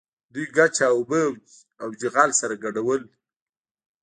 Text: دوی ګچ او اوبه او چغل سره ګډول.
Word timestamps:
دوی 0.33 0.45
ګچ 0.55 0.75
او 0.89 0.95
اوبه 0.99 1.21
او 1.81 1.89
چغل 1.99 2.29
سره 2.39 2.55
ګډول. 2.63 3.01